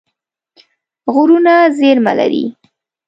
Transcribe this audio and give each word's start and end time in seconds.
غرونه 1.13 1.55
زیرمه 1.77 2.13
لري. 2.19 2.43